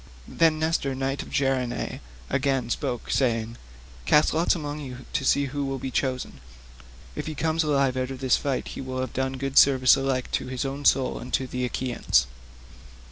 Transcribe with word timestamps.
Then 0.27 0.57
Nestor 0.57 0.95
knight 0.95 1.21
of 1.21 1.29
Gerene 1.29 1.99
again 2.27 2.71
spoke, 2.71 3.11
saying: 3.11 3.57
"Cast 4.07 4.33
lots 4.33 4.55
among 4.55 4.79
you 4.79 5.05
to 5.13 5.23
see 5.23 5.45
who 5.45 5.67
shall 5.69 5.77
be 5.77 5.91
chosen. 5.91 6.39
If 7.15 7.27
he 7.27 7.35
come 7.35 7.57
alive 7.59 7.95
out 7.95 8.09
of 8.09 8.17
this 8.17 8.35
fight 8.35 8.69
he 8.69 8.81
will 8.81 8.99
have 8.99 9.13
done 9.13 9.33
good 9.33 9.59
service 9.59 9.95
alike 9.95 10.31
to 10.31 10.47
his 10.47 10.65
own 10.65 10.85
soul 10.85 11.19
and 11.19 11.31
to 11.33 11.45
the 11.45 11.65
Achaeans." 11.65 12.25